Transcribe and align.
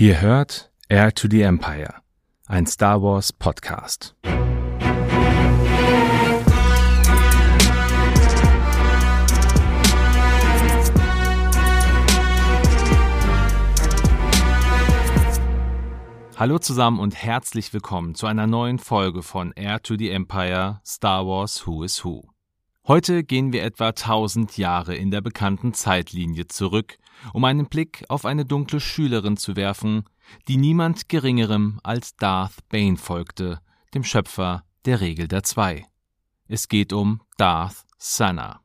Ihr 0.00 0.20
hört 0.20 0.70
Air 0.88 1.12
to 1.12 1.26
the 1.28 1.42
Empire, 1.42 1.92
ein 2.46 2.66
Star 2.66 3.02
Wars 3.02 3.32
Podcast. 3.32 4.14
Hallo 16.36 16.60
zusammen 16.60 17.00
und 17.00 17.16
herzlich 17.16 17.72
willkommen 17.72 18.14
zu 18.14 18.28
einer 18.28 18.46
neuen 18.46 18.78
Folge 18.78 19.24
von 19.24 19.50
Air 19.56 19.82
to 19.82 19.96
the 19.98 20.10
Empire 20.10 20.80
Star 20.86 21.26
Wars 21.26 21.66
Who 21.66 21.82
is 21.82 22.04
Who. 22.04 22.22
Heute 22.86 23.24
gehen 23.24 23.52
wir 23.52 23.64
etwa 23.64 23.88
1000 23.88 24.58
Jahre 24.58 24.94
in 24.94 25.10
der 25.10 25.22
bekannten 25.22 25.74
Zeitlinie 25.74 26.46
zurück, 26.46 26.98
um 27.32 27.44
einen 27.44 27.66
Blick 27.66 28.04
auf 28.08 28.24
eine 28.24 28.44
dunkle 28.44 28.80
Schülerin 28.80 29.36
zu 29.36 29.56
werfen, 29.56 30.04
die 30.46 30.56
niemand 30.56 31.08
Geringerem 31.08 31.80
als 31.82 32.16
Darth 32.16 32.68
Bane 32.68 32.96
folgte, 32.96 33.60
dem 33.94 34.04
Schöpfer 34.04 34.64
der 34.84 35.00
Regel 35.00 35.28
der 35.28 35.42
Zwei. 35.42 35.86
Es 36.46 36.68
geht 36.68 36.92
um 36.92 37.20
Darth 37.36 37.84
Sana. 37.98 38.60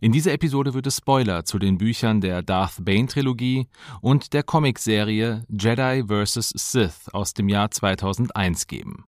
In 0.00 0.10
dieser 0.10 0.32
Episode 0.32 0.74
wird 0.74 0.88
es 0.88 0.96
Spoiler 0.96 1.44
zu 1.44 1.60
den 1.60 1.78
Büchern 1.78 2.20
der 2.20 2.42
Darth 2.42 2.84
Bane 2.84 3.06
Trilogie 3.06 3.68
und 4.00 4.32
der 4.32 4.42
Comicserie 4.42 5.44
Jedi 5.48 6.02
vs. 6.08 6.48
Sith 6.56 7.08
aus 7.12 7.34
dem 7.34 7.48
Jahr 7.48 7.70
2001 7.70 8.66
geben. 8.66 9.04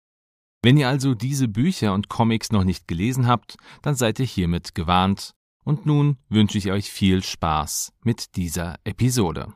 Wenn 0.61 0.77
ihr 0.77 0.87
also 0.87 1.15
diese 1.15 1.47
Bücher 1.47 1.93
und 1.93 2.09
Comics 2.09 2.51
noch 2.51 2.63
nicht 2.63 2.87
gelesen 2.87 3.25
habt, 3.25 3.57
dann 3.81 3.95
seid 3.95 4.19
ihr 4.19 4.25
hiermit 4.25 4.75
gewarnt. 4.75 5.33
Und 5.63 5.85
nun 5.85 6.17
wünsche 6.29 6.57
ich 6.57 6.71
euch 6.71 6.91
viel 6.91 7.23
Spaß 7.23 7.93
mit 8.03 8.35
dieser 8.35 8.75
Episode. 8.83 9.53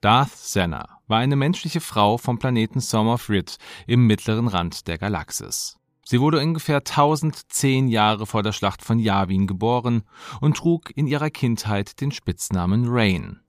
Darth 0.00 0.36
Senna 0.36 1.00
war 1.08 1.18
eine 1.18 1.34
menschliche 1.34 1.80
Frau 1.80 2.18
vom 2.18 2.38
Planeten 2.38 2.78
Sommerfrit 2.78 3.56
im 3.88 4.06
mittleren 4.06 4.46
Rand 4.46 4.86
der 4.86 4.98
Galaxis. 4.98 5.76
Sie 6.04 6.20
wurde 6.20 6.40
ungefähr 6.40 6.78
1010 6.78 7.88
Jahre 7.88 8.24
vor 8.24 8.42
der 8.42 8.52
Schlacht 8.52 8.82
von 8.82 8.98
Yavin 8.98 9.46
geboren 9.46 10.04
und 10.40 10.56
trug 10.56 10.90
in 10.96 11.06
ihrer 11.06 11.30
Kindheit 11.30 12.00
den 12.00 12.12
Spitznamen 12.12 12.86
Rain. 12.88 13.40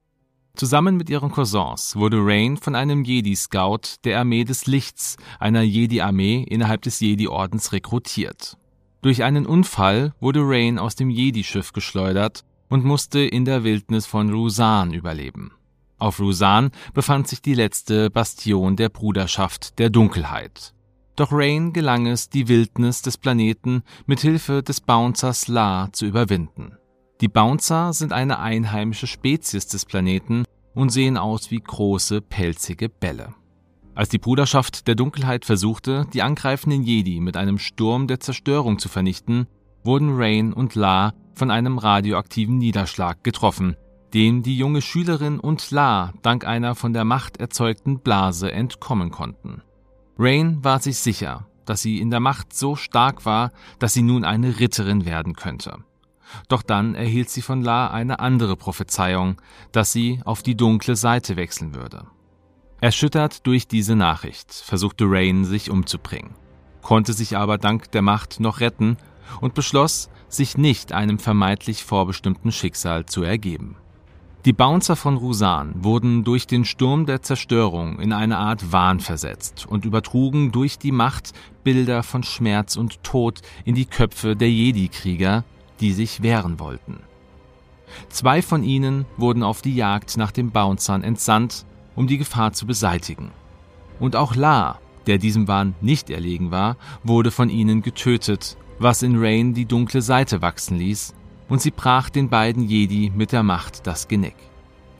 Zusammen 0.55 0.97
mit 0.97 1.09
ihren 1.09 1.31
Cousins 1.31 1.95
wurde 1.95 2.17
Rain 2.19 2.57
von 2.57 2.75
einem 2.75 3.05
Jedi-Scout 3.05 3.99
der 4.03 4.19
Armee 4.19 4.43
des 4.43 4.65
Lichts, 4.65 5.15
einer 5.39 5.61
Jedi-Armee 5.61 6.43
innerhalb 6.49 6.81
des 6.81 6.99
Jedi-Ordens 6.99 7.71
rekrutiert. 7.71 8.57
Durch 9.01 9.23
einen 9.23 9.45
Unfall 9.45 10.13
wurde 10.19 10.41
Rain 10.43 10.77
aus 10.77 10.95
dem 10.95 11.09
Jedi-Schiff 11.09 11.71
geschleudert 11.71 12.43
und 12.69 12.83
musste 12.83 13.19
in 13.19 13.45
der 13.45 13.63
Wildnis 13.63 14.05
von 14.05 14.29
Rusan 14.29 14.93
überleben. 14.93 15.51
Auf 15.97 16.19
Rusan 16.19 16.71
befand 16.93 17.27
sich 17.27 17.41
die 17.41 17.53
letzte 17.53 18.09
Bastion 18.09 18.75
der 18.75 18.89
Bruderschaft 18.89 19.79
der 19.79 19.89
Dunkelheit. 19.89 20.73
Doch 21.15 21.29
Rain 21.31 21.73
gelang 21.73 22.07
es, 22.07 22.29
die 22.29 22.47
Wildnis 22.47 23.01
des 23.01 23.17
Planeten 23.17 23.83
mit 24.05 24.21
Hilfe 24.21 24.63
des 24.63 24.79
Bouncers 24.79 25.47
La 25.47 25.89
zu 25.91 26.05
überwinden. 26.05 26.77
Die 27.21 27.27
Bouncer 27.27 27.91
sind 27.91 28.13
eine 28.13 28.39
einheimische 28.39 29.07
Spezies 29.07 29.67
des 29.67 29.83
Planeten 29.83 30.45
und 30.73 30.89
sehen 30.89 31.17
aus 31.17 31.51
wie 31.51 31.59
große, 31.59 32.21
pelzige 32.21 32.87
Bälle. 32.87 33.33
Als 33.99 34.07
die 34.07 34.17
Bruderschaft 34.17 34.87
der 34.87 34.95
Dunkelheit 34.95 35.43
versuchte, 35.43 36.07
die 36.13 36.21
angreifenden 36.21 36.83
Jedi 36.83 37.19
mit 37.19 37.35
einem 37.35 37.59
Sturm 37.59 38.07
der 38.07 38.21
Zerstörung 38.21 38.79
zu 38.79 38.87
vernichten, 38.87 39.45
wurden 39.83 40.15
Rain 40.15 40.53
und 40.53 40.73
La 40.75 41.11
von 41.33 41.51
einem 41.51 41.77
radioaktiven 41.77 42.57
Niederschlag 42.57 43.25
getroffen, 43.25 43.75
dem 44.13 44.41
die 44.41 44.57
junge 44.57 44.81
Schülerin 44.81 45.37
und 45.37 45.69
La 45.71 46.13
dank 46.21 46.45
einer 46.45 46.75
von 46.75 46.93
der 46.93 47.03
Macht 47.03 47.41
erzeugten 47.41 47.99
Blase 47.99 48.53
entkommen 48.53 49.11
konnten. 49.11 49.63
Rain 50.17 50.63
war 50.63 50.79
sich 50.79 50.99
sicher, 50.99 51.47
dass 51.65 51.81
sie 51.81 51.99
in 51.99 52.09
der 52.09 52.21
Macht 52.21 52.53
so 52.53 52.77
stark 52.77 53.25
war, 53.25 53.51
dass 53.79 53.91
sie 53.91 54.01
nun 54.01 54.23
eine 54.23 54.61
Ritterin 54.61 55.03
werden 55.03 55.33
könnte. 55.33 55.75
Doch 56.47 56.61
dann 56.61 56.95
erhielt 56.95 57.29
sie 57.29 57.41
von 57.41 57.63
La 57.63 57.89
eine 57.89 58.21
andere 58.21 58.55
Prophezeiung, 58.55 59.41
dass 59.73 59.91
sie 59.91 60.21
auf 60.23 60.41
die 60.41 60.55
dunkle 60.55 60.95
Seite 60.95 61.35
wechseln 61.35 61.75
würde. 61.75 62.05
Erschüttert 62.81 63.45
durch 63.45 63.67
diese 63.67 63.97
Nachricht 63.97 64.53
versuchte 64.53 65.03
Rain 65.05 65.43
sich 65.43 65.69
umzubringen, 65.69 66.31
konnte 66.81 67.11
sich 67.11 67.35
aber 67.35 67.57
dank 67.57 67.91
der 67.91 68.01
Macht 68.01 68.39
noch 68.39 68.61
retten 68.61 68.95
und 69.41 69.53
beschloss, 69.53 70.09
sich 70.29 70.57
nicht 70.57 70.93
einem 70.93 71.19
vermeintlich 71.19 71.83
vorbestimmten 71.83 72.53
Schicksal 72.53 73.05
zu 73.05 73.23
ergeben. 73.23 73.75
Die 74.45 74.53
Bouncer 74.53 74.95
von 74.95 75.17
Rusan 75.17 75.83
wurden 75.83 76.23
durch 76.23 76.47
den 76.47 76.63
Sturm 76.63 77.05
der 77.05 77.21
Zerstörung 77.21 77.99
in 77.99 78.13
eine 78.13 78.37
Art 78.37 78.71
Wahn 78.71 79.01
versetzt 79.01 79.65
und 79.67 79.83
übertrugen 79.83 80.53
durch 80.53 80.79
die 80.79 80.93
Macht 80.93 81.33
Bilder 81.65 82.03
von 82.03 82.23
Schmerz 82.23 82.77
und 82.77 83.03
Tod 83.03 83.41
in 83.65 83.75
die 83.75 83.87
Köpfe 83.87 84.37
der 84.37 84.49
Jedi-Krieger, 84.49 85.43
die 85.81 85.91
sich 85.91 86.21
wehren 86.21 86.59
wollten. 86.59 87.01
Zwei 88.07 88.41
von 88.41 88.63
ihnen 88.63 89.05
wurden 89.17 89.43
auf 89.43 89.61
die 89.61 89.75
Jagd 89.75 90.15
nach 90.15 90.31
den 90.31 90.51
Bouncern 90.51 91.03
entsandt, 91.03 91.65
um 91.99 92.07
die 92.07 92.17
Gefahr 92.17 92.53
zu 92.53 92.65
beseitigen. 92.65 93.31
Und 93.99 94.15
auch 94.15 94.33
La, 94.33 94.79
der 95.05 95.17
diesem 95.17 95.49
Wahn 95.49 95.75
nicht 95.81 96.09
erlegen 96.09 96.49
war, 96.49 96.77
wurde 97.03 97.29
von 97.29 97.49
ihnen 97.49 97.81
getötet, 97.81 98.55
was 98.79 99.03
in 99.03 99.17
Rain 99.17 99.53
die 99.53 99.65
dunkle 99.65 100.01
Seite 100.01 100.41
wachsen 100.41 100.77
ließ, 100.77 101.13
und 101.49 101.61
sie 101.61 101.71
brach 101.71 102.09
den 102.09 102.29
beiden 102.29 102.63
Jedi 102.63 103.11
mit 103.13 103.33
der 103.33 103.43
Macht 103.43 103.85
das 103.85 104.07
Genick. 104.07 104.37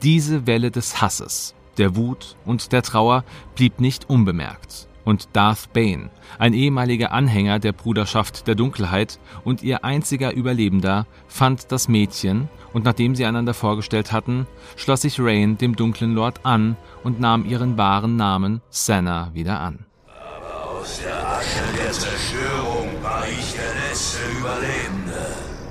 Diese 0.02 0.46
Welle 0.46 0.70
des 0.70 1.00
Hasses, 1.00 1.54
der 1.78 1.96
Wut 1.96 2.36
und 2.44 2.70
der 2.70 2.82
Trauer 2.82 3.24
blieb 3.54 3.80
nicht 3.80 4.10
unbemerkt 4.10 4.89
und 5.04 5.28
Darth 5.32 5.72
Bane, 5.72 6.10
ein 6.38 6.54
ehemaliger 6.54 7.12
Anhänger 7.12 7.58
der 7.58 7.72
Bruderschaft 7.72 8.46
der 8.46 8.54
Dunkelheit 8.54 9.18
und 9.44 9.62
ihr 9.62 9.84
einziger 9.84 10.32
Überlebender, 10.32 11.06
fand 11.28 11.72
das 11.72 11.88
Mädchen 11.88 12.48
und 12.72 12.84
nachdem 12.84 13.14
sie 13.14 13.24
einander 13.24 13.54
vorgestellt 13.54 14.12
hatten, 14.12 14.46
schloss 14.76 15.02
sich 15.02 15.18
Rain 15.18 15.58
dem 15.58 15.76
dunklen 15.76 16.14
Lord 16.14 16.44
an 16.44 16.76
und 17.02 17.20
nahm 17.20 17.44
ihren 17.44 17.76
wahren 17.76 18.16
Namen 18.16 18.60
Senna 18.70 19.30
wieder 19.34 19.60
an. 19.60 19.86
Aber 20.06 20.80
aus 20.80 21.00
der 21.00 21.28
Asche 21.28 21.78
der 21.78 21.92
Zerstörung 21.92 22.88
war 23.02 23.24
ich 23.28 23.52
der 23.52 23.88
letzte 23.88 24.22
Überlebende. 24.38 25.26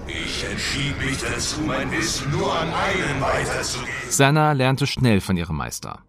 Ich 0.08 0.46
entschied 0.50 0.98
mich 1.06 1.18
dazu, 1.20 1.62
mein 1.62 1.92
Wissen 1.92 2.32
nur 2.32 2.52
an 2.54 2.68
einen 2.68 3.22
weiterzugeben. 3.22 3.94
Senna 4.10 4.52
lernte 4.54 4.88
schnell 4.88 5.22
von 5.22 5.38
ihrem 5.38 5.56
Meister 5.56 6.00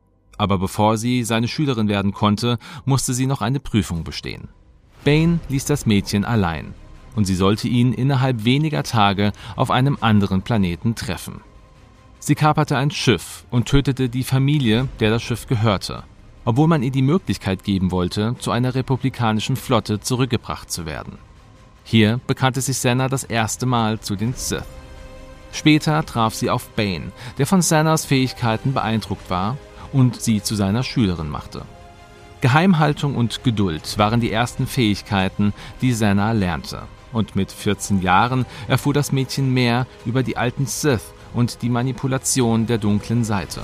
aber 0.41 0.56
bevor 0.56 0.97
sie 0.97 1.23
seine 1.23 1.49
Schülerin 1.49 1.89
werden 1.89 2.12
konnte, 2.12 2.59
musste 2.87 3.12
sie 3.12 3.27
noch 3.27 3.43
eine 3.43 3.61
Prüfung 3.61 4.05
bestehen. 4.05 4.49
Bane 5.05 5.39
ließ 5.51 5.67
das 5.67 5.84
Mädchen 5.84 6.25
allein 6.25 6.73
und 7.15 7.27
sie 7.27 7.34
sollte 7.34 7.69
ihn 7.69 7.93
innerhalb 7.93 8.45
weniger 8.45 8.83
Tage 8.83 9.33
auf 9.56 9.71
einem 9.71 9.99
anderen 10.00 10.41
Planeten 10.41 10.95
treffen. 10.95 11.43
Sie 12.21 12.34
kaperte 12.34 12.79
ein 12.79 12.91
Schiff 12.91 13.45
und 13.50 13.69
tötete 13.69 14.09
die 14.09 14.25
Familie, 14.25 14.89
der 14.99 15.11
das 15.11 15.23
Schiff 15.23 15.47
gehörte, 15.47 16.05
obwohl 16.47 16.69
man 16.69 16.83
ihr 16.83 16.91
die 16.91 17.03
Möglichkeit 17.03 17.62
geben 17.62 17.91
wollte, 17.91 18.34
zu 18.39 18.50
einer 18.50 18.75
republikanischen 18.75 19.56
Flotte 19.56 20.00
zurückgebracht 20.00 20.71
zu 20.71 20.87
werden. 20.87 21.19
Hier 21.84 22.19
bekannte 22.27 22.62
sich 22.62 22.79
Senna 22.79 23.09
das 23.09 23.25
erste 23.25 23.67
Mal 23.67 24.00
zu 24.00 24.17
den 24.17 24.33
Sith. 24.33 24.62
Später 25.53 26.06
traf 26.06 26.34
sie 26.34 26.49
auf 26.49 26.69
Bane, 26.71 27.12
der 27.37 27.47
von 27.47 27.61
Sennas 27.61 28.06
Fähigkeiten 28.06 28.73
beeindruckt 28.73 29.29
war 29.29 29.59
und 29.93 30.21
sie 30.21 30.43
zu 30.43 30.55
seiner 30.55 30.83
Schülerin 30.83 31.28
machte. 31.28 31.62
Geheimhaltung 32.41 33.17
und 33.17 33.45
Geduld 33.45 33.99
waren 33.99 34.21
die 34.21 34.33
ersten 34.33 34.67
Fähigkeiten, 34.67 35.53
die 35.83 35.93
Senna 35.93 36.33
lernte. 36.33 36.83
Und 37.12 37.37
mit 37.37 37.53
14 37.53 38.00
Jahren 38.03 38.47
erfuhr 38.69 38.95
das 38.95 39.12
Mädchen 39.12 39.53
mehr 39.53 39.87
über 40.06 40.23
die 40.23 40.37
alten 40.37 40.67
Sith 40.67 41.12
und 41.34 41.62
die 41.62 41.69
Manipulation 41.69 42.67
der 42.67 42.79
dunklen 42.79 43.25
Seite. 43.25 43.62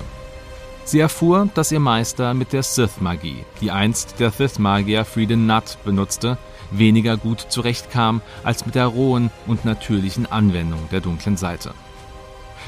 Sie 0.84 1.00
erfuhr, 1.00 1.48
dass 1.54 1.72
ihr 1.72 1.80
Meister 1.80 2.34
mit 2.34 2.52
der 2.52 2.62
Sith-Magie, 2.62 3.44
die 3.60 3.70
einst 3.70 4.20
der 4.20 4.30
Sith-Magier 4.30 5.04
Frieden 5.04 5.46
Nutt 5.46 5.78
benutzte, 5.84 6.38
weniger 6.70 7.16
gut 7.16 7.40
zurechtkam 7.48 8.20
als 8.44 8.66
mit 8.66 8.74
der 8.74 8.86
rohen 8.86 9.30
und 9.46 9.64
natürlichen 9.64 10.30
Anwendung 10.30 10.88
der 10.92 11.00
dunklen 11.00 11.36
Seite. 11.36 11.72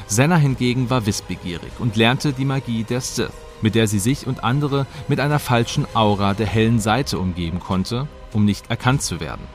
Senna 0.07 0.37
hingegen 0.37 0.89
war 0.89 1.05
wissbegierig 1.05 1.71
und 1.79 1.97
lernte 1.97 2.33
die 2.33 2.45
Magie 2.45 2.83
der 2.83 3.01
Sith 3.01 3.31
mit 3.61 3.75
der 3.75 3.87
sie 3.87 3.99
sich 3.99 4.27
und 4.27 4.43
andere 4.43 4.85
mit 5.07 5.19
einer 5.19 5.39
falschen 5.39 5.85
Aura 5.93 6.33
der 6.33 6.47
hellen 6.47 6.79
Seite 6.79 7.19
umgeben 7.19 7.59
konnte, 7.59 8.07
um 8.33 8.45
nicht 8.45 8.69
erkannt 8.69 9.01
zu 9.01 9.19
werden. 9.19 9.47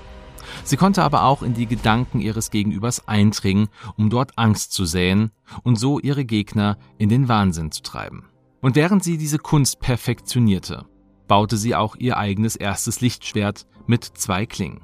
Sie 0.62 0.76
konnte 0.76 1.02
aber 1.02 1.24
auch 1.24 1.42
in 1.42 1.54
die 1.54 1.66
Gedanken 1.66 2.20
ihres 2.20 2.50
Gegenübers 2.50 3.08
eindringen, 3.08 3.68
um 3.96 4.10
dort 4.10 4.38
Angst 4.38 4.72
zu 4.72 4.84
säen 4.84 5.30
und 5.62 5.78
so 5.78 5.98
ihre 5.98 6.24
Gegner 6.24 6.78
in 6.98 7.08
den 7.08 7.28
Wahnsinn 7.28 7.72
zu 7.72 7.82
treiben. 7.82 8.24
Und 8.60 8.76
während 8.76 9.02
sie 9.02 9.18
diese 9.18 9.38
Kunst 9.38 9.80
perfektionierte, 9.80 10.86
baute 11.26 11.56
sie 11.56 11.74
auch 11.74 11.96
ihr 11.96 12.16
eigenes 12.16 12.56
erstes 12.56 13.00
Lichtschwert 13.00 13.66
mit 13.86 14.04
zwei 14.04 14.46
Klingen. 14.46 14.80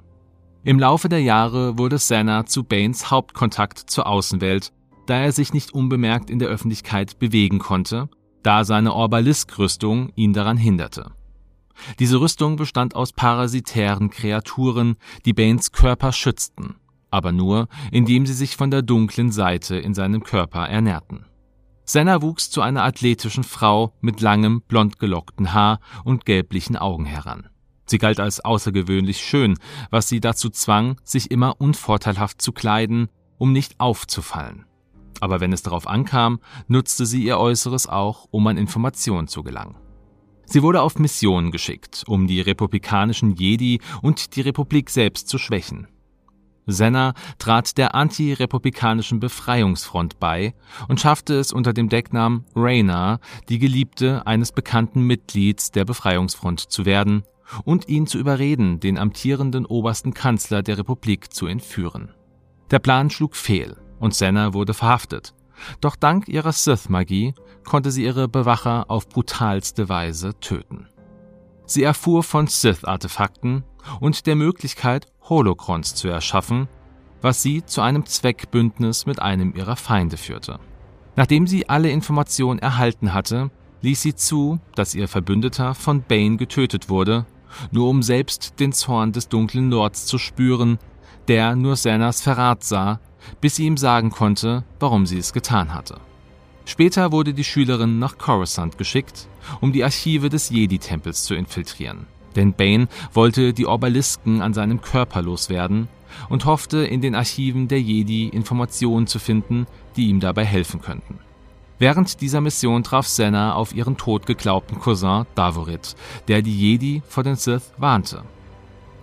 Im 0.64 0.78
Laufe 0.78 1.08
der 1.08 1.22
Jahre 1.22 1.78
wurde 1.78 1.96
Senna 1.96 2.44
zu 2.44 2.64
Banes 2.64 3.11
Hauptkontakt 3.11 3.78
zur 3.78 4.06
Außenwelt, 4.06 4.72
da 5.06 5.19
er 5.19 5.32
sich 5.32 5.55
nicht 5.55 5.72
unbemerkt 5.72 6.28
in 6.28 6.38
der 6.38 6.49
Öffentlichkeit 6.49 7.19
bewegen 7.19 7.58
konnte 7.58 8.11
da 8.43 8.65
seine 8.65 8.95
Orbalisk-Rüstung 8.95 10.13
ihn 10.15 10.33
daran 10.33 10.57
hinderte. 10.57 11.13
Diese 11.99 12.21
Rüstung 12.21 12.57
bestand 12.57 12.95
aus 12.95 13.13
parasitären 13.13 14.11
Kreaturen, 14.11 14.97
die 15.25 15.33
Banes 15.33 15.73
Körper 15.73 16.13
schützten, 16.13 16.77
aber 17.11 17.33
nur, 17.33 17.69
indem 17.91 18.27
sie 18.27 18.35
sich 18.35 18.57
von 18.57 18.71
der 18.71 18.83
dunklen 18.83 19.33
Seite 19.33 19.77
in 19.77 19.95
seinem 19.95 20.23
Körper 20.23 20.69
ernährten. 20.69 21.25
Senna 21.85 22.23
wuchs 22.23 22.51
zu 22.51 22.61
einer 22.61 22.85
athletischen 22.85 23.43
Frau 23.43 23.95
mit 24.01 24.21
langem, 24.21 24.63
blond 24.63 24.99
gelockten 24.99 25.53
Haar 25.53 25.81
und 26.05 26.25
gelblichen 26.25 26.77
Augen 26.77 27.05
heran. 27.05 27.49
Sie 27.87 27.99
galt 27.99 28.21
als 28.21 28.39
außergewöhnlich 28.39 29.19
schön, 29.19 29.59
was 29.91 30.09
sie 30.09 30.21
dazu 30.21 30.51
zwang, 30.51 31.01
sich 31.03 31.33
immer 31.33 31.61
unvorteilhaft 31.61 32.41
zu 32.41 32.53
kleiden, 32.53 33.09
um 33.39 33.53
nicht 33.53 33.81
aufzufallen. 33.81 34.67
Aber 35.20 35.40
wenn 35.40 35.52
es 35.52 35.62
darauf 35.62 35.87
ankam, 35.87 36.40
nutzte 36.67 37.06
sie 37.06 37.22
ihr 37.22 37.38
Äußeres 37.38 37.87
auch, 37.87 38.26
um 38.31 38.46
an 38.46 38.56
Informationen 38.56 39.28
zu 39.28 39.43
gelangen. 39.43 39.76
Sie 40.46 40.62
wurde 40.62 40.82
auf 40.82 40.99
Missionen 40.99 41.52
geschickt, 41.52 42.02
um 42.08 42.26
die 42.26 42.40
republikanischen 42.40 43.37
Jedi 43.37 43.81
und 44.02 44.34
die 44.34 44.40
Republik 44.40 44.90
selbst 44.90 45.28
zu 45.28 45.38
schwächen. 45.38 45.87
Senna 46.67 47.14
trat 47.38 47.78
der 47.78 47.94
antirepublikanischen 47.94 49.20
Befreiungsfront 49.20 50.19
bei 50.19 50.55
und 50.88 51.00
schaffte 51.00 51.34
es 51.34 51.52
unter 51.52 51.72
dem 51.72 51.88
Decknamen 51.88 52.44
Raina, 52.55 53.20
die 53.49 53.58
Geliebte 53.58 54.26
eines 54.26 54.52
bekannten 54.52 55.02
Mitglieds 55.02 55.70
der 55.70 55.84
Befreiungsfront 55.84 56.61
zu 56.61 56.84
werden 56.84 57.22
und 57.64 57.88
ihn 57.88 58.06
zu 58.06 58.19
überreden, 58.19 58.81
den 58.81 58.99
amtierenden 58.99 59.67
obersten 59.67 60.14
Kanzler 60.14 60.62
der 60.62 60.78
Republik 60.78 61.32
zu 61.32 61.46
entführen. 61.46 62.12
Der 62.70 62.78
Plan 62.78 63.11
schlug 63.11 63.37
fehl 63.37 63.76
und 64.00 64.14
Senna 64.14 64.52
wurde 64.55 64.75
verhaftet. 64.75 65.35
Doch 65.81 65.94
dank 65.94 66.29
ihrer 66.29 66.52
Sith-Magie 66.52 67.35
konnte 67.64 67.91
sie 67.91 68.05
ihre 68.05 68.29
Bewacher 68.29 68.87
auf 68.88 69.08
brutalste 69.08 69.88
Weise 69.88 70.38
töten. 70.41 70.88
Sie 71.67 71.85
erfuhr 71.85 72.25
von 72.25 72.49
Sith-Artefakten 72.49 73.62
und 74.00 74.26
der 74.26 74.35
Möglichkeit, 74.35 75.06
Holocrons 75.23 75.94
zu 75.94 76.08
erschaffen, 76.08 76.69
was 77.23 77.43
sie 77.43 77.64
zu 77.64 77.82
einem 77.82 78.06
Zweckbündnis 78.06 79.06
mit 79.06 79.20
einem 79.20 79.55
ihrer 79.55 79.76
Feinde 79.76 80.17
führte. 80.17 80.58
Nachdem 81.17 81.46
sie 81.46 81.69
alle 81.69 81.91
Informationen 81.91 82.58
erhalten 82.58 83.12
hatte, 83.12 83.50
ließ 83.82 84.03
sie 84.03 84.14
zu, 84.14 84.58
dass 84.75 84.94
ihr 84.94 85.08
Verbündeter 85.08 85.75
von 85.75 86.03
Bane 86.03 86.37
getötet 86.37 86.88
wurde, 86.88 87.26
nur 87.70 87.88
um 87.88 88.03
selbst 88.03 88.58
den 88.61 88.73
Zorn 88.73 89.12
des 89.12 89.29
dunklen 89.29 89.70
Lords 89.70 90.06
zu 90.06 90.19
spüren, 90.19 90.79
der 91.29 91.56
nur 91.56 91.76
Sennas 91.76 92.20
Verrat 92.20 92.64
sah, 92.64 93.00
bis 93.40 93.56
sie 93.56 93.67
ihm 93.67 93.76
sagen 93.76 94.11
konnte, 94.11 94.64
warum 94.78 95.06
sie 95.06 95.19
es 95.19 95.32
getan 95.32 95.75
hatte. 95.75 96.00
Später 96.64 97.11
wurde 97.11 97.34
die 97.34 97.44
Schülerin 97.44 97.99
nach 97.99 98.19
Coruscant 98.19 98.78
geschickt, 98.78 99.26
um 99.61 99.72
die 99.72 99.82
Archive 99.82 100.28
des 100.28 100.50
Jedi-Tempels 100.50 101.25
zu 101.25 101.34
infiltrieren. 101.34 102.06
Denn 102.37 102.52
Bane 102.52 102.88
wollte 103.12 103.52
die 103.52 103.67
Obelisken 103.67 104.40
an 104.40 104.55
seinem 104.55 104.81
Körper 104.81 105.22
loswerden 105.22 105.88
und 106.28 106.44
hoffte, 106.44 106.78
in 106.78 107.00
den 107.00 107.14
Archiven 107.14 107.69
der 107.69 107.81
Jedi 107.81 108.28
Informationen 108.28 109.06
zu 109.06 109.19
finden, 109.19 109.67
die 109.96 110.08
ihm 110.08 110.20
dabei 110.20 110.44
helfen 110.44 110.81
könnten. 110.81 111.19
Während 111.78 112.20
dieser 112.20 112.40
Mission 112.40 112.82
traf 112.82 113.06
Senna 113.06 113.55
auf 113.55 113.75
ihren 113.75 113.96
tot 113.96 114.26
geglaubten 114.26 114.78
Cousin 114.78 115.25
Davorit, 115.34 115.96
der 116.28 116.43
die 116.43 116.56
Jedi 116.56 117.02
vor 117.08 117.25
den 117.25 117.37
Sith 117.37 117.72
warnte. 117.78 118.22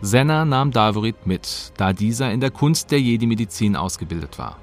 Senna 0.01 0.45
nahm 0.45 0.71
Davorit 0.71 1.25
mit, 1.25 1.71
da 1.77 1.91
dieser 1.91 2.31
in 2.31 2.39
der 2.39 2.51
Kunst 2.51 2.91
der 2.91 3.01
Jedi-Medizin 3.01 3.75
ausgebildet 3.75 4.38
war. 4.38 4.57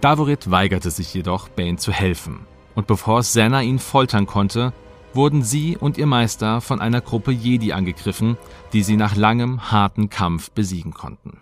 Davorit 0.00 0.50
weigerte 0.50 0.90
sich 0.90 1.12
jedoch, 1.14 1.48
Bane 1.48 1.78
zu 1.78 1.92
helfen, 1.92 2.40
und 2.74 2.86
bevor 2.86 3.22
Senna 3.22 3.62
ihn 3.62 3.80
foltern 3.80 4.26
konnte, 4.26 4.72
wurden 5.14 5.42
sie 5.42 5.76
und 5.76 5.98
ihr 5.98 6.06
Meister 6.06 6.60
von 6.60 6.80
einer 6.80 7.00
Gruppe 7.00 7.32
Jedi 7.32 7.72
angegriffen, 7.72 8.38
die 8.72 8.82
sie 8.82 8.96
nach 8.96 9.16
langem, 9.16 9.70
harten 9.70 10.10
Kampf 10.10 10.50
besiegen 10.52 10.94
konnten. 10.94 11.38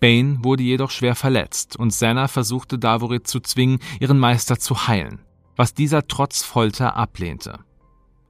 Bane 0.00 0.38
wurde 0.42 0.62
jedoch 0.62 0.90
schwer 0.90 1.14
verletzt 1.14 1.76
und 1.76 1.92
Senna 1.92 2.26
versuchte 2.26 2.78
Davorit 2.78 3.26
zu 3.26 3.40
zwingen, 3.40 3.80
ihren 4.00 4.18
Meister 4.18 4.58
zu 4.58 4.88
heilen, 4.88 5.20
was 5.56 5.74
dieser 5.74 6.06
trotz 6.08 6.42
Folter 6.42 6.96
ablehnte. 6.96 7.60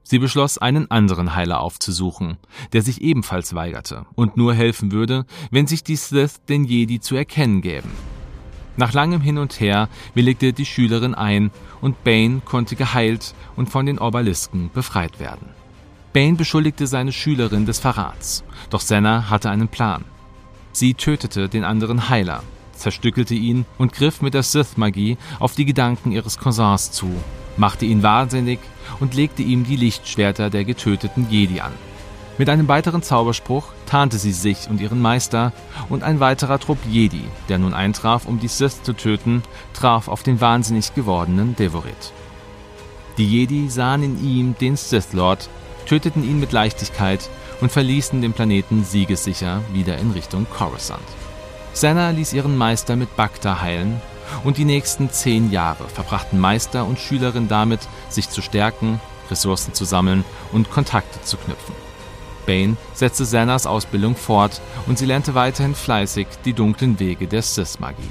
Sie 0.09 0.19
beschloss, 0.19 0.57
einen 0.57 0.89
anderen 0.89 1.35
Heiler 1.35 1.59
aufzusuchen, 1.59 2.37
der 2.71 2.81
sich 2.81 3.01
ebenfalls 3.01 3.53
weigerte 3.55 4.05
und 4.15 4.37
nur 4.37 4.53
helfen 4.53 4.93
würde, 4.93 5.25
wenn 5.51 5.67
sich 5.67 5.83
die 5.83 5.97
Sith 5.97 6.45
den 6.47 6.63
Jedi 6.63 7.01
zu 7.01 7.17
erkennen 7.17 7.61
gäben. 7.61 7.91
Nach 8.77 8.93
langem 8.93 9.19
Hin 9.19 9.37
und 9.37 9.59
Her 9.59 9.89
willigte 10.13 10.53
die 10.53 10.65
Schülerin 10.65 11.13
ein 11.13 11.51
und 11.81 12.05
Bane 12.05 12.41
konnte 12.45 12.77
geheilt 12.77 13.35
und 13.57 13.69
von 13.69 13.85
den 13.85 13.99
Obelisken 13.99 14.71
befreit 14.73 15.19
werden. 15.19 15.49
Bane 16.13 16.35
beschuldigte 16.35 16.87
seine 16.87 17.11
Schülerin 17.11 17.65
des 17.65 17.79
Verrats, 17.79 18.45
doch 18.69 18.79
Senna 18.79 19.29
hatte 19.29 19.49
einen 19.49 19.67
Plan. 19.67 20.05
Sie 20.71 20.93
tötete 20.93 21.49
den 21.49 21.65
anderen 21.65 22.07
Heiler, 22.07 22.43
zerstückelte 22.71 23.35
ihn 23.35 23.65
und 23.77 23.91
griff 23.91 24.21
mit 24.21 24.35
der 24.35 24.43
Sith-Magie 24.43 25.17
auf 25.39 25.55
die 25.55 25.65
Gedanken 25.65 26.13
ihres 26.13 26.37
Cousins 26.37 26.91
zu, 26.91 27.13
machte 27.57 27.85
ihn 27.85 28.03
wahnsinnig 28.03 28.59
und 28.99 29.13
legte 29.13 29.43
ihm 29.43 29.63
die 29.65 29.75
Lichtschwerter 29.75 30.49
der 30.49 30.65
getöteten 30.65 31.27
Jedi 31.29 31.59
an. 31.61 31.73
Mit 32.37 32.49
einem 32.49 32.67
weiteren 32.67 33.01
Zauberspruch 33.01 33.69
tarnte 33.87 34.19
sie 34.19 34.31
sich 34.31 34.69
und 34.69 34.79
ihren 34.79 35.01
Meister, 35.01 35.53
und 35.89 36.03
ein 36.03 36.19
weiterer 36.19 36.59
Trupp 36.59 36.77
Jedi, 36.87 37.23
der 37.49 37.57
nun 37.57 37.73
eintraf, 37.73 38.27
um 38.27 38.39
die 38.39 38.47
Sith 38.47 38.83
zu 38.83 38.93
töten, 38.93 39.41
traf 39.73 40.07
auf 40.07 40.21
den 40.21 40.39
wahnsinnig 40.39 40.93
gewordenen 40.93 41.55
Devorit. 41.55 42.13
Die 43.17 43.27
Jedi 43.27 43.69
sahen 43.69 44.03
in 44.03 44.23
ihm 44.23 44.55
den 44.59 44.75
Sith 44.75 45.13
Lord, 45.13 45.49
töteten 45.87 46.23
ihn 46.23 46.39
mit 46.39 46.51
Leichtigkeit 46.51 47.27
und 47.59 47.71
verließen 47.71 48.21
den 48.21 48.33
Planeten 48.33 48.83
siegessicher 48.83 49.61
wieder 49.73 49.97
in 49.97 50.11
Richtung 50.11 50.45
Coruscant. 50.55 51.01
Senna 51.73 52.11
ließ 52.11 52.33
ihren 52.33 52.55
Meister 52.55 52.95
mit 52.95 53.15
Bacta 53.15 53.61
heilen 53.61 53.99
und 54.43 54.57
die 54.57 54.65
nächsten 54.65 55.09
zehn 55.09 55.51
Jahre 55.51 55.87
verbrachten 55.87 56.39
Meister 56.39 56.85
und 56.85 56.99
Schülerin 56.99 57.47
damit, 57.47 57.81
sich 58.09 58.29
zu 58.29 58.41
stärken, 58.41 58.99
Ressourcen 59.29 59.73
zu 59.73 59.85
sammeln 59.85 60.23
und 60.51 60.69
Kontakte 60.69 61.21
zu 61.21 61.37
knüpfen. 61.37 61.75
Bane 62.45 62.77
setzte 62.93 63.25
Sennas 63.25 63.67
Ausbildung 63.67 64.15
fort 64.15 64.61
und 64.87 64.97
sie 64.97 65.05
lernte 65.05 65.35
weiterhin 65.35 65.75
fleißig 65.75 66.27
die 66.45 66.53
dunklen 66.53 66.99
Wege 66.99 67.27
der 67.27 67.41
Sith-Magie. 67.41 68.09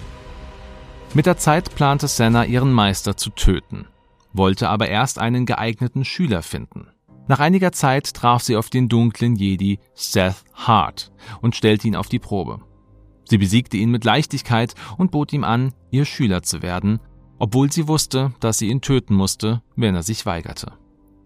Mit 1.15 1.27
der 1.27 1.39
Zeit 1.39 1.75
plante 1.75 2.09
Senna 2.09 2.45
ihren 2.45 2.73
Meister 2.73 3.17
zu 3.17 3.31
töten, 3.31 3.87
wollte 4.35 4.69
aber 4.69 4.89
erst 4.89 5.19
einen 5.19 5.47
geeigneten 5.47 6.05
Schüler 6.05 6.43
finden. 6.43 6.89
Nach 7.29 7.41
einiger 7.41 7.73
Zeit 7.73 8.15
traf 8.15 8.43
sie 8.43 8.57
auf 8.57 8.71
den 8.71 8.89
dunklen 8.89 9.35
Jedi 9.35 9.81
Seth 9.95 10.45
Hart 10.55 11.11
und 11.41 11.57
stellte 11.57 11.89
ihn 11.89 11.97
auf 11.97 12.09
die 12.09 12.21
Probe. 12.21 12.61
Sie 13.29 13.39
besiegte 13.39 13.77
ihn 13.77 13.91
mit 13.91 14.05
Leichtigkeit 14.05 14.75
und 14.97 15.11
bot 15.11 15.33
ihm 15.33 15.45
an, 15.45 15.73
ihr 15.91 16.05
Schüler 16.05 16.43
zu 16.43 16.63
werden, 16.63 17.01
obwohl 17.39 17.71
sie 17.71 17.89
wusste, 17.89 18.33
dass 18.41 18.59
sie 18.59 18.69
ihn 18.69 18.81
töten 18.81 19.15
musste, 19.15 19.63
wenn 19.75 19.95
er 19.95 20.03
sich 20.03 20.25
weigerte. 20.27 20.73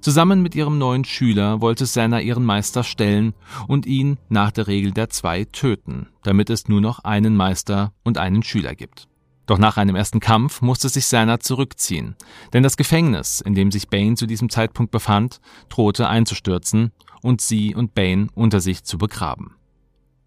Zusammen 0.00 0.40
mit 0.40 0.54
ihrem 0.54 0.78
neuen 0.78 1.04
Schüler 1.04 1.61
wollte 1.61 1.85
Senna 1.85 2.21
ihren 2.21 2.45
Meister 2.45 2.85
stellen 2.85 3.35
und 3.69 3.85
ihn 3.85 4.16
nach 4.30 4.50
der 4.50 4.66
Regel 4.66 4.92
der 4.92 5.11
zwei 5.11 5.45
töten, 5.45 6.09
damit 6.23 6.49
es 6.49 6.69
nur 6.69 6.80
noch 6.80 7.00
einen 7.00 7.37
Meister 7.37 7.92
und 8.02 8.16
einen 8.16 8.42
Schüler 8.42 8.75
gibt. 8.75 9.09
Doch 9.45 9.59
nach 9.59 9.76
einem 9.76 9.97
ersten 9.97 10.21
Kampf 10.21 10.62
musste 10.62 10.88
sich 10.88 11.04
Senna 11.07 11.40
zurückziehen, 11.40 12.16
denn 12.54 12.62
das 12.62 12.78
Gefängnis, 12.78 13.42
in 13.42 13.54
dem 13.54 13.71
sich 13.71 13.88
Bane 13.88 14.14
zu 14.14 14.26
diesem 14.26 14.49
Zeitpunkt 14.49 14.90
befand, 14.90 15.40
drohte 15.69 16.09
einzustürzen 16.09 16.92
und 17.21 17.42
sie 17.42 17.75
und 17.75 17.95
Bane 17.95 18.28
unter 18.35 18.61
sich 18.61 18.85
zu 18.85 18.97
begraben. 18.97 19.57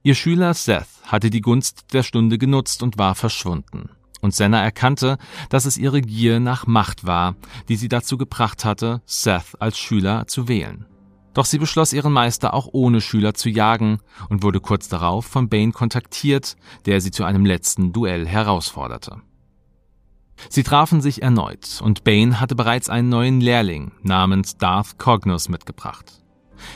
Ihr 0.03 0.15
Schüler 0.15 0.53
Seth 0.53 0.88
hatte 1.05 1.29
die 1.29 1.41
Gunst 1.41 1.93
der 1.93 2.03
Stunde 2.03 2.38
genutzt 2.38 2.83
und 2.83 2.98
war 2.98 3.15
verschwunden 3.15 3.89
und 4.24 4.33
Senna 4.33 4.62
erkannte, 4.62 5.17
dass 5.50 5.65
es 5.65 5.77
ihre 5.77 6.01
Gier 6.01 6.39
nach 6.39 6.65
Macht 6.65 7.05
war, 7.05 7.36
die 7.67 7.75
sie 7.75 7.89
dazu 7.89 8.17
gebracht 8.17 8.65
hatte, 8.65 9.01
Seth 9.05 9.60
als 9.60 9.77
Schüler 9.77 10.27
zu 10.27 10.48
wählen. 10.48 10.86
Doch 11.33 11.45
sie 11.45 11.57
beschloss 11.57 11.93
ihren 11.93 12.13
Meister 12.13 12.53
auch 12.53 12.69
ohne 12.72 13.01
Schüler 13.01 13.33
zu 13.33 13.50
jagen 13.50 14.00
und 14.29 14.43
wurde 14.43 14.60
kurz 14.60 14.88
darauf 14.88 15.25
von 15.25 15.50
Bane 15.50 15.72
kontaktiert, 15.72 16.55
der 16.86 17.01
sie 17.01 17.12
zu 17.12 17.24
einem 17.24 17.45
letzten 17.45 17.91
Duell 17.91 18.27
herausforderte. 18.27 19.22
Sie 20.50 20.63
trafen 20.63 21.01
sich 21.01 21.22
erneut 21.22 21.81
und 21.83 22.03
Bane 22.03 22.39
hatte 22.39 22.55
bereits 22.55 22.89
einen 22.89 23.10
neuen 23.10 23.41
Lehrling 23.41 23.91
namens 24.03 24.57
Darth 24.57 24.98
Cognos 24.98 25.50
mitgebracht. 25.50 26.22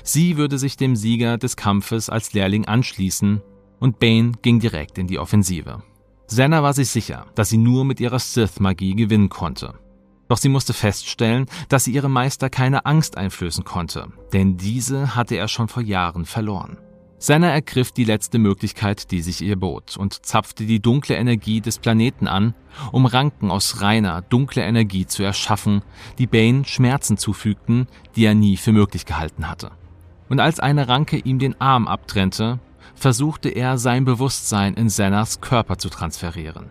Sie 0.04 0.38
würde 0.38 0.58
sich 0.58 0.78
dem 0.78 0.96
Sieger 0.96 1.38
des 1.38 1.56
Kampfes 1.56 2.10
als 2.10 2.34
Lehrling 2.34 2.66
anschließen 2.66 3.42
und 3.80 4.00
Bane 4.00 4.34
ging 4.42 4.60
direkt 4.60 4.98
in 4.98 5.08
die 5.08 5.20
Offensive. 5.20 5.84
Senna 6.28 6.62
war 6.62 6.74
sich 6.74 6.90
sicher, 6.90 7.26
dass 7.36 7.50
sie 7.50 7.58
nur 7.58 7.86
mit 7.86 8.00
ihrer 8.00 8.20
Sith-Magie 8.20 8.96
gewinnen 8.96 9.30
konnte. 9.30 9.76
Doch 10.28 10.38
sie 10.38 10.50
musste 10.50 10.74
feststellen, 10.74 11.46
dass 11.70 11.86
sie 11.86 11.94
ihrem 11.94 12.12
Meister 12.12 12.50
keine 12.50 12.86
Angst 12.86 13.18
einflößen 13.18 13.64
konnte, 13.64 14.08
denn 14.34 14.58
diese 14.58 15.16
hatte 15.16 15.36
er 15.36 15.48
schon 15.48 15.70
vor 15.70 15.84
Jahren 15.84 16.26
verloren. 16.26 16.78
Senna 17.20 17.50
ergriff 17.50 17.92
die 17.92 18.04
letzte 18.04 18.38
Möglichkeit, 18.38 19.10
die 19.10 19.22
sich 19.22 19.42
ihr 19.42 19.56
bot, 19.56 19.98
und 19.98 20.26
zapfte 20.26 20.66
die 20.66 20.80
dunkle 20.80 21.16
Energie 21.16 21.62
des 21.62 21.80
Planeten 21.80 22.28
an, 22.28 22.54
um 22.92 23.08
Ranken 23.08 23.50
aus 23.50 23.82
reiner, 23.82 24.22
dunkler 24.22 24.66
Energie 24.66 25.08
zu 25.08 25.24
erschaffen, 25.24 25.82
die 26.20 26.28
Bane 26.28 26.66
Schmerzen 26.66 27.18
zufügten, 27.18 27.88
die 28.16 28.26
er 28.26 28.36
nie 28.36 28.56
für 28.56 28.72
möglich 28.72 29.06
gehalten 29.08 29.50
hatte. 29.50 29.72
Und 30.30 30.40
als 30.40 30.60
eine 30.60 30.88
Ranke 30.88 31.18
ihm 31.18 31.40
den 31.40 31.60
Arm 31.60 31.88
abtrennte, 31.88 32.60
versuchte 32.94 33.50
er 33.50 33.80
sein 33.80 34.06
Bewusstsein 34.06 34.76
in 34.76 34.90
Sennas 34.90 35.42
Körper 35.42 35.80
zu 35.80 35.90
transferieren. 35.90 36.70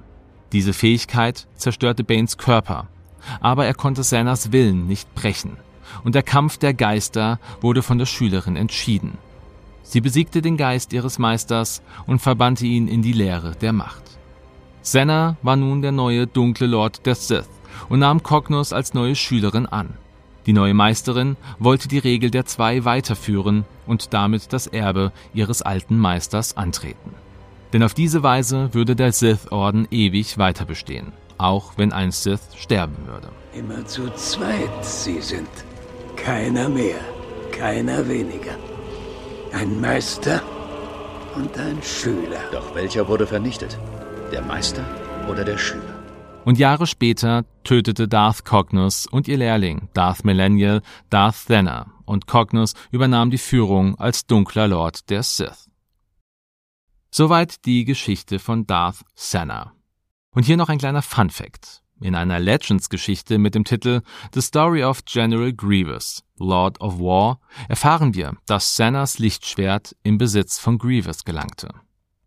Diese 0.52 0.72
Fähigkeit 0.72 1.48
zerstörte 1.56 2.04
Banes 2.04 2.38
Körper, 2.38 2.86
aber 3.40 3.66
er 3.66 3.74
konnte 3.74 4.04
Sennas 4.04 4.52
Willen 4.52 4.86
nicht 4.86 5.12
brechen, 5.16 5.56
und 6.04 6.14
der 6.14 6.22
Kampf 6.22 6.56
der 6.58 6.72
Geister 6.72 7.40
wurde 7.60 7.82
von 7.82 7.98
der 7.98 8.06
Schülerin 8.06 8.54
entschieden. 8.54 9.18
Sie 9.88 10.00
besiegte 10.00 10.42
den 10.42 10.56
Geist 10.56 10.92
ihres 10.92 11.20
Meisters 11.20 11.80
und 12.08 12.18
verbannte 12.18 12.66
ihn 12.66 12.88
in 12.88 13.02
die 13.02 13.12
Leere 13.12 13.52
der 13.52 13.72
Macht. 13.72 14.02
Senna 14.82 15.36
war 15.42 15.54
nun 15.54 15.80
der 15.80 15.92
neue 15.92 16.26
dunkle 16.26 16.66
Lord 16.66 17.06
der 17.06 17.14
Sith 17.14 17.48
und 17.88 18.00
nahm 18.00 18.22
Cognos 18.22 18.72
als 18.72 18.94
neue 18.94 19.14
Schülerin 19.14 19.66
an. 19.66 19.94
Die 20.46 20.52
neue 20.52 20.74
Meisterin 20.74 21.36
wollte 21.60 21.86
die 21.86 21.98
Regel 21.98 22.30
der 22.30 22.46
Zwei 22.46 22.84
weiterführen 22.84 23.64
und 23.86 24.12
damit 24.12 24.52
das 24.52 24.66
Erbe 24.66 25.12
ihres 25.34 25.62
alten 25.62 25.98
Meisters 25.98 26.56
antreten. 26.56 27.14
Denn 27.72 27.84
auf 27.84 27.94
diese 27.94 28.22
Weise 28.24 28.74
würde 28.74 28.96
der 28.96 29.12
Sith-Orden 29.12 29.86
ewig 29.90 30.36
weiter 30.36 30.64
bestehen, 30.64 31.12
auch 31.38 31.74
wenn 31.76 31.92
ein 31.92 32.10
Sith 32.10 32.40
sterben 32.56 33.06
würde. 33.06 33.28
Immer 33.54 33.86
zu 33.86 34.12
zweit 34.14 34.84
sie 34.84 35.20
sind. 35.20 35.48
Keiner 36.16 36.68
mehr, 36.68 36.98
keiner 37.52 38.08
weniger. 38.08 38.56
Ein 39.56 39.80
Meister 39.80 40.42
und 41.34 41.56
ein 41.56 41.82
Schüler. 41.82 42.42
Doch 42.52 42.74
welcher 42.74 43.08
wurde 43.08 43.26
vernichtet? 43.26 43.78
Der 44.30 44.42
Meister 44.42 44.84
oder 45.30 45.44
der 45.46 45.56
Schüler? 45.56 45.94
Und 46.44 46.58
Jahre 46.58 46.86
später 46.86 47.46
tötete 47.64 48.06
Darth 48.06 48.44
Cognus 48.44 49.06
und 49.06 49.28
ihr 49.28 49.38
Lehrling 49.38 49.88
Darth 49.94 50.26
Millennial 50.26 50.82
Darth 51.08 51.46
Thenna 51.46 51.86
und 52.04 52.26
Cognus 52.26 52.74
übernahm 52.90 53.30
die 53.30 53.38
Führung 53.38 53.98
als 53.98 54.26
dunkler 54.26 54.68
Lord 54.68 55.08
der 55.08 55.22
Sith. 55.22 55.70
Soweit 57.10 57.64
die 57.64 57.86
Geschichte 57.86 58.38
von 58.38 58.66
Darth 58.66 59.06
Senna. 59.14 59.72
Und 60.32 60.42
hier 60.42 60.58
noch 60.58 60.68
ein 60.68 60.76
kleiner 60.76 61.00
Fun 61.00 61.30
Fact. 61.30 61.82
In 62.00 62.14
einer 62.14 62.38
Legends-Geschichte 62.38 63.38
mit 63.38 63.54
dem 63.54 63.64
Titel 63.64 64.02
The 64.34 64.42
Story 64.42 64.84
of 64.84 65.04
General 65.06 65.52
Grievous, 65.52 66.22
Lord 66.38 66.80
of 66.80 66.98
War, 66.98 67.40
erfahren 67.68 68.14
wir, 68.14 68.36
dass 68.44 68.76
Sennas 68.76 69.18
Lichtschwert 69.18 69.96
im 70.02 70.18
Besitz 70.18 70.58
von 70.58 70.76
Grievous 70.76 71.24
gelangte. 71.24 71.70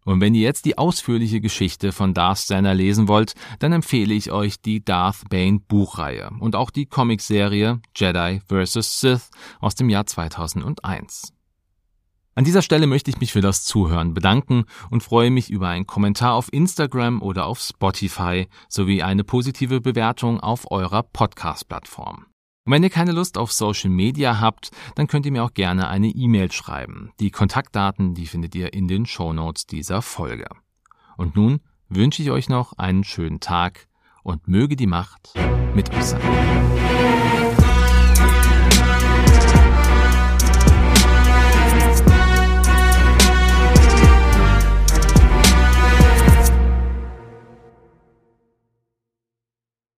Und 0.05 0.21
wenn 0.21 0.33
ihr 0.33 0.41
jetzt 0.41 0.65
die 0.65 0.77
ausführliche 0.77 1.39
Geschichte 1.39 1.91
von 1.91 2.15
Darth 2.15 2.39
Senna 2.39 2.71
lesen 2.71 3.07
wollt, 3.07 3.35
dann 3.59 3.73
empfehle 3.73 4.15
ich 4.15 4.31
euch 4.31 4.59
die 4.59 4.83
Darth 4.83 5.29
Bane 5.29 5.59
Buchreihe 5.59 6.31
und 6.39 6.55
auch 6.55 6.71
die 6.71 6.87
Comicserie 6.87 7.79
Jedi 7.95 8.41
vs. 8.47 8.99
Sith 8.99 9.29
aus 9.59 9.75
dem 9.75 9.87
Jahr 9.87 10.07
2001. 10.07 11.33
An 12.39 12.45
dieser 12.45 12.61
Stelle 12.61 12.87
möchte 12.87 13.11
ich 13.11 13.19
mich 13.19 13.33
für 13.33 13.41
das 13.41 13.65
Zuhören 13.65 14.13
bedanken 14.13 14.63
und 14.89 15.03
freue 15.03 15.29
mich 15.29 15.49
über 15.49 15.67
einen 15.67 15.85
Kommentar 15.85 16.35
auf 16.35 16.47
Instagram 16.53 17.21
oder 17.21 17.45
auf 17.45 17.59
Spotify 17.59 18.47
sowie 18.69 19.03
eine 19.03 19.25
positive 19.25 19.81
Bewertung 19.81 20.39
auf 20.39 20.71
eurer 20.71 21.03
Podcast-Plattform. 21.03 22.27
Und 22.63 22.71
wenn 22.71 22.81
ihr 22.81 22.89
keine 22.89 23.11
Lust 23.11 23.37
auf 23.37 23.51
Social 23.51 23.89
Media 23.89 24.39
habt, 24.39 24.71
dann 24.95 25.07
könnt 25.07 25.25
ihr 25.25 25.33
mir 25.33 25.43
auch 25.43 25.53
gerne 25.53 25.89
eine 25.89 26.07
E-Mail 26.07 26.49
schreiben. 26.49 27.11
Die 27.19 27.29
Kontaktdaten, 27.29 28.13
die 28.13 28.25
findet 28.25 28.55
ihr 28.55 28.71
in 28.71 28.87
den 28.87 29.05
Shownotes 29.05 29.65
dieser 29.65 30.01
Folge. 30.01 30.47
Und 31.17 31.35
nun 31.35 31.59
wünsche 31.89 32.21
ich 32.21 32.31
euch 32.31 32.47
noch 32.47 32.71
einen 32.77 33.03
schönen 33.03 33.41
Tag 33.41 33.89
und 34.23 34.47
möge 34.47 34.77
die 34.77 34.87
Macht 34.87 35.33
mit 35.75 35.93
euch 35.93 36.05
sein. 36.05 37.48